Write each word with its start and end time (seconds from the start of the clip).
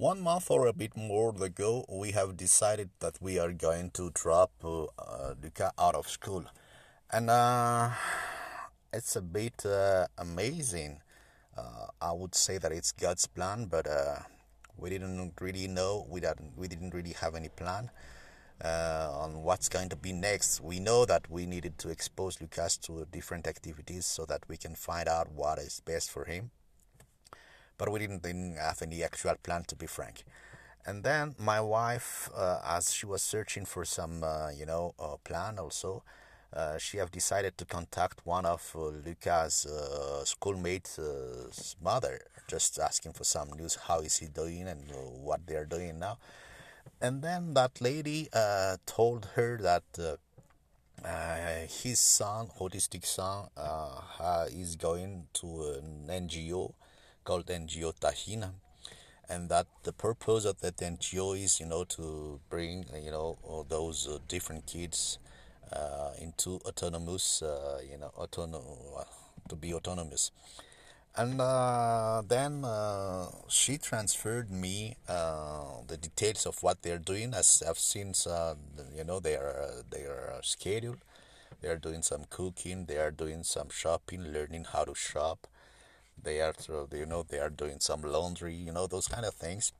One 0.00 0.22
month 0.22 0.50
or 0.50 0.66
a 0.66 0.72
bit 0.72 0.96
more 0.96 1.34
ago, 1.44 1.84
we 1.86 2.12
have 2.12 2.34
decided 2.34 2.88
that 3.00 3.20
we 3.20 3.38
are 3.38 3.52
going 3.52 3.90
to 3.90 4.10
drop 4.14 4.50
uh, 4.64 4.84
uh, 4.84 5.34
Luca 5.42 5.72
out 5.78 5.94
of 5.94 6.08
school. 6.08 6.42
And 7.12 7.28
uh, 7.28 7.90
it's 8.94 9.14
a 9.16 9.20
bit 9.20 9.66
uh, 9.66 10.06
amazing. 10.16 11.02
Uh, 11.54 11.88
I 12.00 12.12
would 12.12 12.34
say 12.34 12.56
that 12.56 12.72
it's 12.72 12.92
God's 12.92 13.26
plan, 13.26 13.66
but 13.66 13.86
uh, 13.86 14.20
we 14.78 14.88
didn't 14.88 15.34
really 15.38 15.68
know. 15.68 16.06
We 16.08 16.20
didn't, 16.20 16.56
we 16.56 16.66
didn't 16.66 16.94
really 16.94 17.12
have 17.20 17.34
any 17.34 17.50
plan 17.50 17.90
uh, 18.64 19.10
on 19.12 19.42
what's 19.42 19.68
going 19.68 19.90
to 19.90 19.96
be 19.96 20.14
next. 20.14 20.62
We 20.62 20.80
know 20.80 21.04
that 21.04 21.30
we 21.30 21.44
needed 21.44 21.76
to 21.76 21.90
expose 21.90 22.40
Lucas 22.40 22.78
to 22.78 23.06
different 23.12 23.46
activities 23.46 24.06
so 24.06 24.24
that 24.24 24.44
we 24.48 24.56
can 24.56 24.76
find 24.76 25.10
out 25.10 25.30
what 25.30 25.58
is 25.58 25.82
best 25.84 26.10
for 26.10 26.24
him. 26.24 26.52
But 27.80 27.90
we 27.90 27.98
didn't, 27.98 28.22
didn't 28.22 28.58
have 28.58 28.82
any 28.82 29.02
actual 29.02 29.36
plan, 29.42 29.64
to 29.68 29.74
be 29.74 29.86
frank. 29.86 30.24
And 30.84 31.02
then 31.02 31.34
my 31.38 31.60
wife, 31.60 32.28
uh, 32.36 32.60
as 32.76 32.92
she 32.92 33.06
was 33.06 33.22
searching 33.22 33.64
for 33.64 33.86
some, 33.86 34.22
you 34.58 34.66
know, 34.66 34.94
plan 35.24 35.58
also, 35.58 36.02
uh, 36.52 36.78
she 36.78 36.98
have 36.98 37.10
decided 37.12 37.56
to 37.58 37.64
contact 37.64 38.26
one 38.26 38.44
of 38.44 38.72
uh, 38.74 38.88
Lucas' 39.06 39.66
uh, 39.66 40.24
schoolmates' 40.24 40.98
uh, 40.98 41.48
mother, 41.80 42.20
just 42.48 42.78
asking 42.78 43.12
for 43.12 43.24
some 43.24 43.50
news. 43.52 43.76
How 43.86 44.00
is 44.00 44.18
he 44.18 44.26
doing 44.26 44.66
and 44.66 44.90
uh, 44.90 44.96
what 44.96 45.46
they're 45.46 45.64
doing 45.64 46.00
now? 46.00 46.18
And 47.00 47.22
then 47.22 47.54
that 47.54 47.80
lady 47.80 48.28
uh, 48.32 48.76
told 48.84 49.28
her 49.36 49.58
that 49.58 50.18
his 51.82 52.00
son, 52.00 52.48
autistic 52.60 53.06
son, 53.06 53.48
is 54.52 54.76
going 54.76 55.28
to 55.34 55.46
an 55.78 56.28
NGO 56.28 56.74
called 57.24 57.46
NGO 57.46 57.92
Tahina 57.98 58.52
and 59.30 59.48
that 59.48 59.66
the 59.84 59.92
purpose 59.92 60.44
of 60.44 60.60
that 60.60 60.76
NGO 60.78 61.40
is, 61.40 61.60
you 61.60 61.66
know, 61.66 61.84
to 61.84 62.40
bring, 62.50 62.84
you 63.00 63.12
know, 63.12 63.38
those 63.68 64.08
uh, 64.08 64.18
different 64.26 64.66
kids 64.66 65.20
uh, 65.72 66.10
into 66.20 66.60
autonomous, 66.66 67.40
uh, 67.40 67.80
you 67.88 67.96
know, 67.96 68.10
autonom- 68.18 69.06
to 69.48 69.54
be 69.54 69.72
autonomous. 69.72 70.32
And 71.16 71.40
uh, 71.40 72.22
then 72.26 72.64
uh, 72.64 73.26
she 73.48 73.78
transferred 73.78 74.50
me 74.50 74.96
uh, 75.08 75.82
the 75.86 75.96
details 75.96 76.44
of 76.46 76.62
what 76.62 76.82
they're 76.82 76.98
doing. 76.98 77.32
As 77.32 77.62
I've 77.68 77.78
seen, 77.78 78.14
uh, 78.28 78.54
you 78.96 79.04
know, 79.04 79.20
they 79.20 79.34
are 79.36 80.40
scheduled. 80.42 80.98
They 81.60 81.68
are 81.68 81.78
doing 81.78 82.02
some 82.02 82.24
cooking. 82.30 82.86
They 82.86 82.96
are 82.96 83.10
doing 83.10 83.44
some 83.44 83.68
shopping, 83.70 84.32
learning 84.32 84.66
how 84.72 84.84
to 84.84 84.94
shop. 84.94 85.46
They 86.22 86.40
are, 86.40 86.54
you 86.92 87.06
know, 87.06 87.22
they 87.22 87.38
are 87.38 87.50
doing 87.50 87.80
some 87.80 88.02
laundry. 88.02 88.54
You 88.54 88.72
know, 88.72 88.86
those 88.86 89.08
kind 89.08 89.24
of 89.24 89.34
things. 89.34 89.72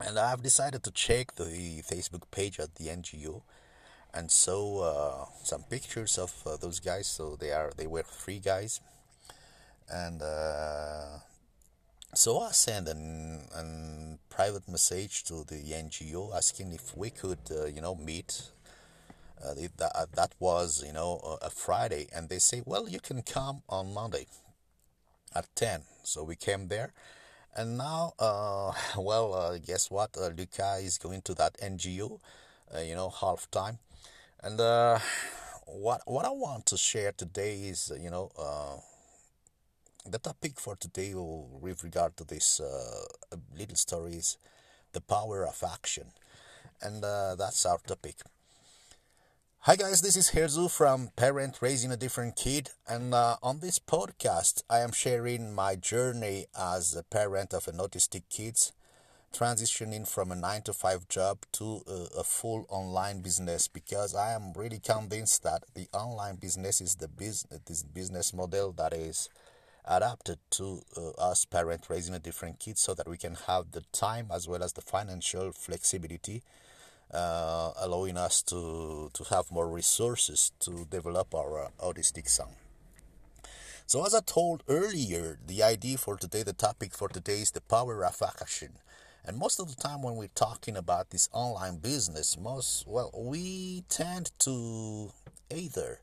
And 0.00 0.18
I've 0.18 0.42
decided 0.42 0.82
to 0.84 0.90
check 0.90 1.36
the 1.36 1.82
Facebook 1.82 2.30
page 2.30 2.60
at 2.60 2.74
the 2.74 2.88
NGO 2.88 3.42
and 4.16 4.30
so 4.30 4.80
uh, 4.80 5.26
some 5.42 5.62
pictures 5.64 6.18
of 6.18 6.32
uh, 6.46 6.56
those 6.56 6.80
guys. 6.80 7.06
So 7.06 7.36
they 7.36 7.52
are 7.52 7.70
they 7.76 7.86
were 7.86 8.02
three 8.02 8.38
guys, 8.38 8.80
and 9.92 10.22
uh, 10.22 11.18
so 12.14 12.40
I 12.40 12.52
sent 12.52 12.88
an, 12.88 13.48
an 13.54 14.18
private 14.30 14.68
message 14.68 15.24
to 15.24 15.44
the 15.46 15.60
NGO 15.72 16.34
asking 16.34 16.72
if 16.72 16.96
we 16.96 17.10
could 17.10 17.44
uh, 17.50 17.66
you 17.66 17.80
know 17.80 17.94
meet. 17.94 18.50
Uh, 19.44 19.52
that, 19.76 20.08
that 20.14 20.32
was 20.40 20.82
you 20.84 20.94
know 20.94 21.38
a 21.42 21.50
Friday, 21.50 22.08
and 22.14 22.30
they 22.30 22.38
say, 22.38 22.62
well, 22.64 22.88
you 22.88 22.98
can 22.98 23.20
come 23.20 23.62
on 23.68 23.92
Monday 23.92 24.26
at 25.36 25.46
ten. 25.54 25.82
So 26.02 26.24
we 26.24 26.36
came 26.36 26.68
there, 26.68 26.92
and 27.54 27.76
now, 27.78 28.14
well, 28.98 29.58
guess 29.58 29.90
what? 29.90 30.16
Luca 30.16 30.78
is 30.80 30.98
going 30.98 31.22
to 31.22 31.34
that 31.34 31.56
NGO, 31.60 32.18
you 32.84 32.94
know, 32.94 33.10
half 33.10 33.50
time 33.50 33.78
and 34.42 34.60
uh, 34.60 34.98
what 35.66 36.02
what 36.06 36.24
I 36.24 36.30
want 36.30 36.66
to 36.66 36.76
share 36.76 37.12
today 37.12 37.54
is, 37.64 37.92
you 38.00 38.10
know, 38.10 38.30
uh, 38.38 38.76
the 40.08 40.18
topic 40.18 40.60
for 40.60 40.76
today 40.76 41.12
with 41.14 41.82
regard 41.82 42.16
to 42.18 42.24
this 42.24 42.60
uh, 42.60 43.36
little 43.58 43.76
story 43.76 44.14
is 44.14 44.38
the 44.92 45.00
power 45.00 45.46
of 45.46 45.62
action, 45.64 46.12
and 46.80 47.04
uh, 47.04 47.34
that's 47.34 47.66
our 47.66 47.78
topic. 47.86 48.16
Hi 49.66 49.74
guys, 49.74 50.00
this 50.00 50.14
is 50.14 50.30
Herzu 50.30 50.70
from 50.70 51.10
Parent 51.16 51.58
Raising 51.60 51.90
a 51.90 51.96
Different 51.96 52.36
Kid, 52.36 52.70
and 52.88 53.12
uh, 53.12 53.34
on 53.42 53.58
this 53.58 53.80
podcast, 53.80 54.62
I 54.70 54.78
am 54.78 54.92
sharing 54.92 55.52
my 55.52 55.74
journey 55.74 56.46
as 56.56 56.94
a 56.94 57.02
parent 57.02 57.52
of 57.52 57.66
an 57.66 57.78
autistic 57.78 58.22
kid, 58.30 58.54
transitioning 59.34 60.06
from 60.06 60.30
a 60.30 60.36
9 60.36 60.62
to 60.62 60.72
5 60.72 61.08
job 61.08 61.38
to 61.54 61.82
a, 61.88 62.20
a, 62.20 62.22
full 62.22 62.64
online 62.68 63.22
business 63.22 63.66
because 63.66 64.14
I 64.14 64.34
am 64.34 64.52
really 64.54 64.78
convinced 64.78 65.42
that 65.42 65.64
the 65.74 65.88
online 65.92 66.36
business 66.36 66.80
is 66.80 66.94
the 66.94 67.08
business 67.08 67.60
this 67.66 67.82
business 67.82 68.32
model 68.32 68.70
that 68.74 68.92
is 68.92 69.28
adapted 69.84 70.38
to 70.50 70.82
uh, 70.96 71.10
us 71.30 71.44
parents 71.44 71.90
raising 71.90 72.14
a 72.14 72.20
different 72.20 72.60
kid 72.60 72.78
so 72.78 72.94
that 72.94 73.08
we 73.08 73.16
can 73.16 73.34
have 73.48 73.72
the 73.72 73.82
time 73.90 74.28
as 74.32 74.46
well 74.46 74.62
as 74.62 74.74
the 74.74 74.80
financial 74.80 75.50
flexibility 75.50 76.44
uh, 77.12 77.72
allowing 77.80 78.16
us 78.16 78.42
to 78.42 79.10
to 79.12 79.24
have 79.24 79.50
more 79.50 79.68
resources 79.68 80.52
to 80.60 80.86
develop 80.90 81.34
our 81.34 81.64
uh, 81.64 81.68
autistic 81.80 82.28
son. 82.28 82.48
So 83.86 84.04
as 84.04 84.14
I 84.14 84.20
told 84.20 84.64
earlier, 84.68 85.38
the 85.46 85.62
idea 85.62 85.96
for 85.96 86.16
today, 86.16 86.42
the 86.42 86.52
topic 86.52 86.92
for 86.92 87.08
today 87.08 87.40
is 87.40 87.52
the 87.52 87.60
power 87.60 88.04
of 88.04 88.20
action. 88.20 88.72
And 89.24 89.36
most 89.38 89.60
of 89.60 89.68
the 89.68 89.80
time 89.80 90.02
when 90.02 90.16
we're 90.16 90.28
talking 90.34 90.76
about 90.76 91.10
this 91.10 91.28
online 91.32 91.78
business, 91.78 92.36
most 92.38 92.86
well, 92.86 93.10
we 93.14 93.84
tend 93.88 94.32
to 94.40 95.12
either 95.50 96.00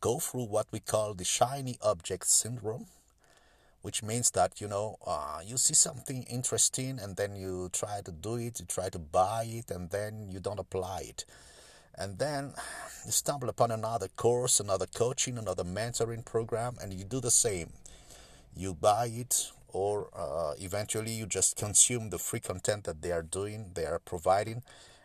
go 0.00 0.18
through 0.18 0.44
what 0.44 0.66
we 0.72 0.80
call 0.80 1.14
the 1.14 1.24
shiny 1.24 1.76
object 1.82 2.26
syndrome, 2.26 2.86
which 3.86 4.02
means 4.02 4.32
that 4.32 4.60
you 4.60 4.66
know 4.66 4.98
uh, 5.06 5.38
you 5.46 5.56
see 5.56 5.72
something 5.72 6.24
interesting 6.24 6.98
and 7.00 7.14
then 7.14 7.36
you 7.36 7.70
try 7.72 8.00
to 8.04 8.10
do 8.10 8.34
it, 8.34 8.58
you 8.58 8.66
try 8.66 8.88
to 8.88 8.98
buy 8.98 9.44
it, 9.46 9.70
and 9.70 9.90
then 9.90 10.26
you 10.28 10.40
don't 10.40 10.58
apply 10.58 11.02
it. 11.02 11.24
And 11.96 12.18
then 12.18 12.52
you 13.04 13.12
stumble 13.12 13.48
upon 13.48 13.70
another 13.70 14.08
course, 14.08 14.58
another 14.58 14.86
coaching, 14.92 15.38
another 15.38 15.62
mentoring 15.62 16.24
program, 16.24 16.74
and 16.82 16.92
you 16.92 17.04
do 17.04 17.20
the 17.20 17.30
same. 17.30 17.68
You 18.56 18.74
buy 18.74 19.06
it, 19.06 19.52
or 19.68 20.08
uh, 20.12 20.54
eventually 20.58 21.12
you 21.12 21.26
just 21.26 21.54
consume 21.56 22.10
the 22.10 22.18
free 22.18 22.40
content 22.40 22.82
that 22.84 23.02
they 23.02 23.12
are 23.12 23.22
doing, 23.22 23.70
they 23.74 23.86
are 23.86 24.00
providing, 24.00 24.64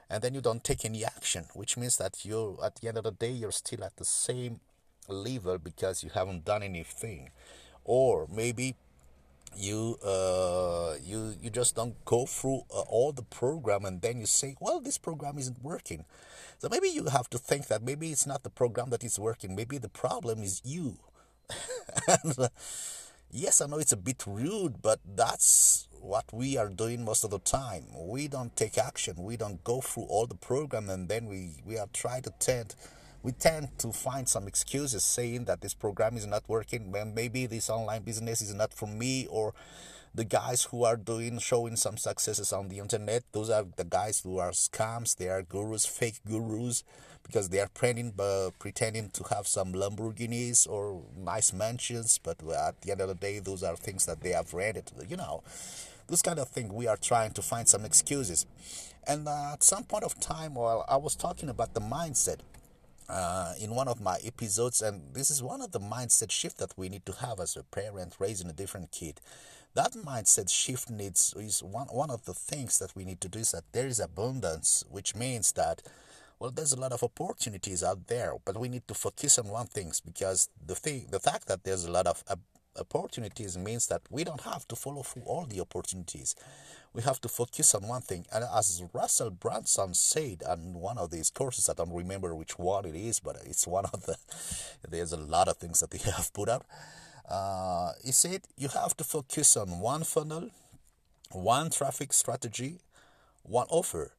and 0.09 0.24
then 0.24 0.34
you 0.34 0.41
don't 0.41 0.64
take 0.64 0.86
any 0.86 1.06
action, 1.06 1.46
which 1.53 1.78
means 1.78 1.97
that 1.97 2.25
you, 2.25 2.58
at 2.64 2.78
the 2.78 2.88
end 2.88 2.97
of 2.97 3.03
the 3.03 3.12
day, 3.12 3.30
you're 3.30 3.52
still 3.52 3.84
at 3.84 3.97
the 3.97 4.06
same 4.06 4.59
level 5.08 5.59
because 5.59 6.03
you 6.03 6.09
haven't 6.09 6.46
done 6.46 6.64
anything, 6.64 7.30
or 7.84 8.28
maybe 8.34 8.75
you 9.56 9.97
uh, 10.06 10.96
you 11.03 11.36
you 11.42 11.50
just 11.50 11.75
don't 11.75 11.96
go 12.06 12.25
through 12.25 12.62
uh, 12.74 12.81
all 12.81 13.12
the 13.12 13.24
program 13.24 13.86
and 13.86 14.02
then 14.02 14.19
you 14.19 14.25
say 14.25 14.56
well 14.59 14.80
this 14.80 14.97
program 14.97 15.38
isn't 15.38 15.62
working 15.62 16.06
so 16.58 16.70
maybe 16.70 16.88
you 16.88 17.06
have 17.06 17.30
to 17.30 17.38
think 17.38 17.68
that 17.68 17.84
maybe 17.84 18.12
it's 18.12 18.25
not 18.25 18.44
the 18.44 18.50
program 18.50 18.90
that 18.90 19.03
is 19.03 19.20
working 19.20 19.56
maybe 19.56 19.78
the 19.78 19.90
problem 19.90 20.41
is 20.41 20.62
you 20.64 20.97
and, 22.08 22.36
uh, 22.40 22.47
Yes, 23.34 23.62
I 23.62 23.66
know 23.68 23.78
it's 23.78 23.94
a 23.94 23.97
bit 23.97 24.25
rude, 24.28 24.81
but 24.81 25.00
that's 25.16 25.88
what 26.02 26.25
we 26.34 26.58
are 26.58 26.68
doing 26.68 27.06
most 27.06 27.24
of 27.24 27.30
the 27.30 27.40
time. 27.40 27.86
We 27.96 28.28
don't 28.28 28.53
take 28.58 28.78
action. 28.78 29.24
We 29.24 29.38
don't 29.38 29.64
go 29.64 29.80
through 29.80 30.03
all 30.03 30.28
the 30.28 30.36
program, 30.36 30.90
and 30.90 31.08
then 31.08 31.28
we 31.28 31.52
we 31.66 31.78
are 31.78 31.88
trying 31.94 32.24
to 32.24 32.34
tend. 32.40 32.75
We 33.24 33.34
tend 33.34 33.78
to 33.80 33.92
find 33.92 34.28
some 34.28 34.48
excuses 34.48 35.04
saying 35.04 35.46
that 35.46 35.62
this 35.62 35.74
program 35.74 36.18
is 36.18 36.26
not 36.26 36.44
working. 36.48 36.92
Maybe 37.14 37.46
this 37.46 37.70
online 37.70 38.02
business 38.02 38.41
is 38.41 38.53
not 38.53 38.73
for 38.73 38.88
me, 38.88 39.28
or 39.29 39.53
the 40.14 40.26
guys 40.26 40.64
who 40.64 40.84
are 40.84 40.97
doing 40.97 41.40
showing 41.40 41.76
some 41.76 41.97
successes 41.97 42.52
on 42.52 42.70
the 42.70 42.79
internet. 42.79 43.23
Those 43.32 43.50
are 43.50 43.66
the 43.76 43.84
guys 43.84 44.22
who 44.22 44.40
are 44.40 44.52
scams. 44.52 45.16
They 45.16 45.29
are 45.29 45.44
gurus, 45.44 45.85
fake 45.85 46.20
gurus 46.28 46.84
because 47.23 47.50
they 47.50 47.59
are 47.59 47.68
pretending, 47.68 48.14
uh, 48.20 48.50
pretending 48.59 49.09
to 49.12 49.23
have 49.26 49.47
some 49.47 49.73
Lamborghinis 49.73 50.68
or 50.68 51.03
nice 51.16 51.53
mansions, 51.53 52.20
but 52.22 52.38
at 52.50 52.82
the 52.82 52.91
end 52.91 53.02
of 53.02 53.08
the 53.08 53.16
day, 53.16 53.40
those 53.40 53.64
are 53.64 53.76
things 53.76 54.06
that 54.06 54.22
they 54.22 54.32
have 54.32 54.53
rented. 54.53 54.91
You 55.08 55.18
know, 55.18 55.44
this 56.08 56.22
kind 56.22 56.40
of 56.40 56.50
thing. 56.50 56.73
We 56.73 56.88
are 56.88 56.97
trying 56.97 57.32
to 57.34 57.41
find 57.41 57.68
some 57.68 57.85
excuses, 57.85 58.46
and 59.08 59.28
uh, 59.28 59.53
at 59.53 59.64
some 59.64 59.84
point 59.84 60.03
of 60.03 60.20
time, 60.20 60.56
while 60.56 60.85
I 60.90 60.97
was 60.97 61.16
talking 61.16 61.50
about 61.50 61.73
the 61.73 61.82
mindset. 61.82 62.40
Uh, 63.11 63.53
in 63.59 63.75
one 63.75 63.90
of 63.90 63.99
my 63.99 64.17
episodes, 64.23 64.81
and 64.81 65.13
this 65.13 65.29
is 65.29 65.43
one 65.43 65.61
of 65.61 65.73
the 65.73 65.79
mindset 65.81 66.31
shift 66.31 66.58
that 66.58 66.73
we 66.78 66.87
need 66.87 67.05
to 67.05 67.11
have 67.11 67.41
as 67.41 67.58
a 67.58 67.63
parent 67.63 68.16
raising 68.19 68.49
a 68.49 68.53
different 68.53 68.90
kid. 68.90 69.19
That 69.73 69.91
mindset 69.91 70.49
shift 70.49 70.90
needs 70.90 71.34
is 71.37 71.61
one 71.61 71.87
one 71.87 72.09
of 72.09 72.23
the 72.23 72.34
things 72.34 72.79
that 72.79 72.96
we 72.96 73.03
need 73.03 73.19
to 73.19 73.28
do 73.28 73.40
is 73.40 73.52
that 73.52 73.66
there 73.73 73.87
is 73.87 73.99
abundance, 73.99 74.85
which 74.90 75.13
means 75.13 75.52
that 75.53 75.81
well, 76.40 76.52
there's 76.52 76.72
a 76.72 76.79
lot 76.79 76.93
of 76.93 77.03
opportunities 77.03 77.84
out 77.84 78.08
there, 78.08 78.34
but 78.46 78.58
we 78.58 78.69
need 78.69 78.87
to 78.87 78.93
focus 78.93 79.37
on 79.37 79.47
one 79.47 79.67
thing 79.67 79.91
because 80.05 80.49
the 80.66 80.73
thing, 80.73 81.08
the 81.11 81.19
fact 81.19 81.47
that 81.47 81.63
there's 81.66 81.84
a 81.84 81.91
lot 81.91 82.08
of 82.08 82.23
opportunities 82.79 83.58
means 83.58 83.87
that 83.87 84.02
we 84.09 84.23
don't 84.23 84.41
have 84.41 84.67
to 84.69 84.75
follow 84.75 85.03
through 85.03 85.23
all 85.23 85.46
the 85.46 85.59
opportunities. 85.59 86.34
We 86.93 87.02
have 87.03 87.22
to 87.22 87.29
focus 87.29 87.73
on 87.73 87.88
one 87.88 88.02
thing. 88.02 88.26
And 88.34 88.43
as 88.43 88.84
Russell 88.93 89.29
Brunson 89.29 89.93
said 89.93 90.43
on 90.47 90.73
one 90.73 90.97
of 90.97 91.09
these 91.09 91.29
courses, 91.29 91.70
I 91.70 91.73
don't 91.73 91.93
remember 91.93 92.35
which 92.35 92.59
one 92.59 92.85
it 92.85 92.96
is, 92.96 93.20
but 93.20 93.38
it's 93.46 93.66
one 93.66 93.85
of 93.85 94.05
the, 94.05 94.17
there's 94.90 95.14
a 95.14 95.17
lot 95.17 95.47
of 95.47 95.58
things 95.58 95.79
that 95.79 95.91
they 95.91 95.97
have 96.11 96.34
put 96.34 96.49
up. 96.49 96.66
Uh, 97.29 97.93
he 98.03 98.11
said 98.11 98.41
you 98.58 98.67
have 98.67 98.97
to 98.97 99.03
focus 99.05 99.55
on 99.55 99.79
one 99.79 100.03
funnel, 100.03 100.49
one 101.32 101.70
traffic 101.70 102.11
strategy, 102.11 102.79
one 103.44 103.67
offer, 103.70 104.11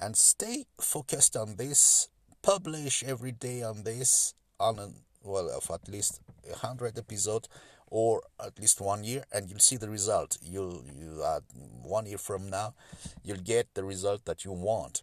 and 0.00 0.16
stay 0.16 0.64
focused 0.80 1.36
on 1.36 1.56
this. 1.56 2.08
Publish 2.40 3.02
every 3.02 3.32
day 3.32 3.62
on 3.62 3.82
this 3.82 4.34
on 4.60 4.94
well 5.22 5.50
of 5.50 5.68
at 5.70 5.88
least 5.88 6.20
hundred 6.62 6.96
episode 6.96 7.48
or 7.88 8.22
at 8.44 8.58
least 8.58 8.80
one 8.80 9.04
year 9.04 9.24
and 9.32 9.48
you'll 9.48 9.58
see 9.58 9.76
the 9.76 9.88
result 9.88 10.38
you'll 10.42 10.82
you 10.98 11.22
uh, 11.22 11.40
one 11.82 12.06
year 12.06 12.18
from 12.18 12.48
now 12.48 12.74
you'll 13.22 13.36
get 13.38 13.72
the 13.74 13.84
result 13.84 14.24
that 14.24 14.44
you 14.44 14.52
want 14.52 15.02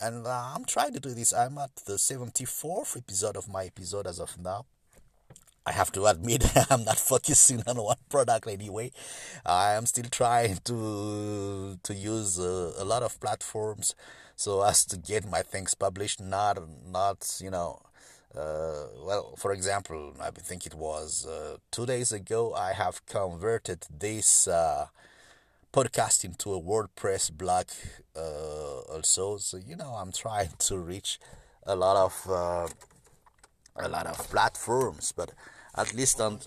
and 0.00 0.26
uh, 0.26 0.52
i'm 0.54 0.64
trying 0.64 0.92
to 0.92 1.00
do 1.00 1.10
this 1.10 1.32
i'm 1.32 1.58
at 1.58 1.74
the 1.86 1.94
74th 1.94 2.96
episode 2.96 3.36
of 3.36 3.48
my 3.48 3.64
episode 3.64 4.06
as 4.06 4.18
of 4.18 4.36
now 4.38 4.64
I 5.66 5.72
have 5.72 5.92
to 5.92 6.06
admit 6.06 6.44
I'm 6.70 6.84
not 6.84 6.98
focusing 6.98 7.62
on 7.66 7.76
one 7.76 7.96
product 8.08 8.48
anyway. 8.48 8.90
I 9.44 9.74
am 9.74 9.84
still 9.84 10.06
trying 10.10 10.56
to 10.64 11.78
to 11.82 11.94
use 11.94 12.38
uh, 12.40 12.72
a 12.78 12.84
lot 12.86 13.02
of 13.02 13.20
platforms 13.20 13.94
so 14.34 14.62
as 14.62 14.86
to 14.86 14.96
get 14.96 15.28
my 15.28 15.42
things 15.42 15.74
published. 15.74 16.22
Not 16.22 16.56
not 16.86 17.38
you 17.44 17.50
know. 17.50 17.82
Uh, 18.36 18.86
well, 19.04 19.34
for 19.36 19.52
example, 19.52 20.14
I 20.20 20.30
think 20.30 20.66
it 20.66 20.74
was 20.74 21.26
uh, 21.26 21.56
two 21.70 21.86
days 21.86 22.12
ago. 22.12 22.54
I 22.54 22.72
have 22.72 23.04
converted 23.06 23.86
this 23.90 24.46
uh, 24.46 24.88
podcast 25.72 26.24
into 26.24 26.54
a 26.54 26.60
WordPress 26.60 27.32
blog 27.32 27.66
uh, 28.16 28.80
also. 28.92 29.38
So 29.38 29.56
you 29.56 29.76
know, 29.76 29.94
I'm 29.94 30.12
trying 30.12 30.50
to 30.58 30.78
reach 30.78 31.18
a 31.66 31.74
lot 31.74 31.96
of 31.96 32.30
uh, 32.30 32.68
a 33.76 33.88
lot 33.88 34.06
of 34.06 34.18
platforms, 34.30 35.12
but 35.12 35.32
at 35.78 35.94
least 35.94 36.20
on 36.20 36.38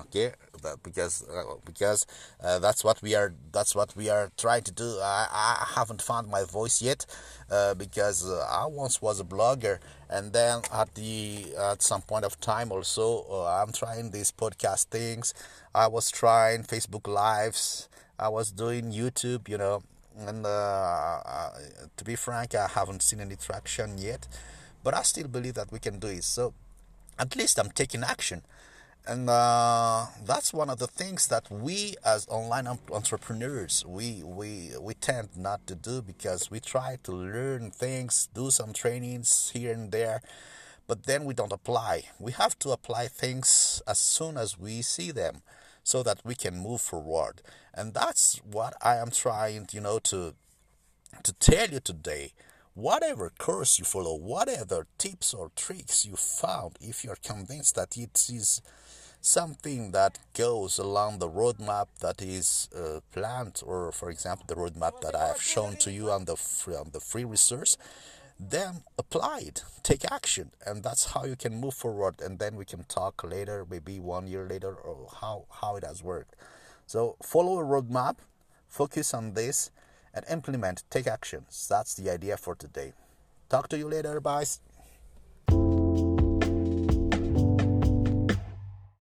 okay 0.00 0.32
but 0.62 0.82
because 0.82 1.24
uh, 1.28 1.54
because 1.64 2.06
uh, 2.42 2.58
that's 2.58 2.82
what 2.84 3.00
we 3.02 3.14
are 3.14 3.34
that's 3.52 3.74
what 3.74 3.94
we 3.96 4.08
are 4.08 4.30
trying 4.36 4.62
to 4.62 4.72
do. 4.72 4.98
I, 5.02 5.26
I 5.30 5.66
haven't 5.76 6.02
found 6.02 6.28
my 6.28 6.44
voice 6.44 6.80
yet 6.82 7.04
uh, 7.50 7.74
because 7.74 8.28
uh, 8.28 8.46
i 8.50 8.66
once 8.66 9.00
was 9.02 9.20
a 9.20 9.24
blogger 9.24 9.78
and 10.08 10.32
then 10.32 10.62
at 10.72 10.94
the 10.94 11.46
at 11.58 11.82
some 11.82 12.02
point 12.02 12.24
of 12.24 12.40
time 12.40 12.72
also 12.72 13.26
uh, 13.30 13.62
i'm 13.62 13.72
trying 13.72 14.10
these 14.10 14.30
podcast 14.32 14.86
things. 14.86 15.34
I 15.74 15.86
was 15.86 16.10
trying 16.10 16.62
facebook 16.62 17.06
lives. 17.06 17.88
I 18.18 18.28
was 18.28 18.50
doing 18.50 18.90
youtube 18.92 19.48
you 19.48 19.58
know 19.58 19.82
and 20.26 20.44
uh, 20.44 21.50
to 21.96 22.04
be 22.04 22.16
frank 22.16 22.54
i 22.54 22.66
haven't 22.66 23.02
seen 23.02 23.20
any 23.20 23.36
traction 23.36 23.98
yet 23.98 24.26
but 24.82 24.94
i 24.94 25.02
still 25.02 25.28
believe 25.28 25.54
that 25.54 25.70
we 25.70 25.78
can 25.78 25.98
do 25.98 26.08
it. 26.08 26.24
So 26.24 26.54
at 27.18 27.36
least 27.36 27.58
I'm 27.58 27.70
taking 27.70 28.02
action. 28.04 28.42
And 29.06 29.30
uh, 29.30 30.06
that's 30.26 30.52
one 30.52 30.68
of 30.68 30.78
the 30.78 30.86
things 30.86 31.28
that 31.28 31.50
we 31.50 31.94
as 32.04 32.26
online 32.28 32.66
entrepreneurs 32.92 33.82
we, 33.86 34.22
we 34.22 34.72
we 34.78 34.92
tend 34.94 35.30
not 35.34 35.66
to 35.66 35.74
do 35.74 36.02
because 36.02 36.50
we 36.50 36.60
try 36.60 36.98
to 37.04 37.12
learn 37.12 37.70
things, 37.70 38.28
do 38.34 38.50
some 38.50 38.74
trainings 38.74 39.50
here 39.54 39.72
and 39.72 39.92
there, 39.92 40.20
but 40.86 41.04
then 41.04 41.24
we 41.24 41.32
don't 41.32 41.52
apply. 41.52 42.02
We 42.18 42.32
have 42.32 42.58
to 42.58 42.70
apply 42.70 43.08
things 43.08 43.80
as 43.86 43.98
soon 43.98 44.36
as 44.36 44.58
we 44.58 44.82
see 44.82 45.10
them, 45.10 45.40
so 45.82 46.02
that 46.02 46.20
we 46.22 46.34
can 46.34 46.58
move 46.58 46.82
forward. 46.82 47.40
And 47.72 47.94
that's 47.94 48.36
what 48.44 48.74
I 48.82 48.96
am 48.96 49.10
trying, 49.10 49.68
you 49.72 49.80
know, 49.80 49.98
to 50.00 50.34
to 51.22 51.32
tell 51.32 51.68
you 51.70 51.80
today 51.80 52.32
whatever 52.78 53.32
course 53.38 53.80
you 53.80 53.84
follow, 53.84 54.14
whatever 54.14 54.86
tips 54.98 55.34
or 55.34 55.50
tricks 55.56 56.06
you 56.06 56.14
found, 56.14 56.78
if 56.80 57.02
you're 57.02 57.18
convinced 57.24 57.74
that 57.74 57.96
it 57.96 58.30
is 58.32 58.62
something 59.20 59.90
that 59.90 60.20
goes 60.32 60.78
along 60.78 61.18
the 61.18 61.28
roadmap 61.28 61.88
that 62.00 62.22
is 62.22 62.68
uh, 62.76 63.00
planned, 63.10 63.60
or 63.66 63.90
for 63.90 64.10
example, 64.10 64.44
the 64.46 64.54
roadmap 64.54 65.00
that 65.00 65.16
I 65.16 65.26
have 65.26 65.42
shown 65.42 65.76
to 65.78 65.90
you 65.90 66.08
on 66.12 66.26
the 66.26 66.36
free, 66.36 66.76
on 66.76 66.90
the 66.92 67.00
free 67.00 67.24
resource, 67.24 67.76
then 68.38 68.84
apply 68.96 69.40
it, 69.46 69.64
take 69.82 70.08
action, 70.08 70.52
and 70.64 70.84
that's 70.84 71.06
how 71.06 71.24
you 71.24 71.34
can 71.34 71.60
move 71.60 71.74
forward. 71.74 72.20
And 72.20 72.38
then 72.38 72.54
we 72.54 72.64
can 72.64 72.84
talk 72.84 73.24
later, 73.24 73.66
maybe 73.68 73.98
one 73.98 74.28
year 74.28 74.46
later, 74.48 74.72
or 74.72 75.08
how 75.20 75.46
how 75.60 75.74
it 75.74 75.82
has 75.82 76.04
worked. 76.04 76.36
So 76.86 77.16
follow 77.24 77.58
a 77.58 77.64
roadmap, 77.64 78.18
focus 78.68 79.12
on 79.12 79.34
this 79.34 79.72
and 80.14 80.24
implement, 80.30 80.84
take 80.90 81.06
actions. 81.06 81.66
That's 81.68 81.94
the 81.94 82.10
idea 82.10 82.36
for 82.36 82.54
today. 82.54 82.92
Talk 83.48 83.68
to 83.68 83.78
you 83.78 83.88
later. 83.88 84.20
Bye. 84.20 84.44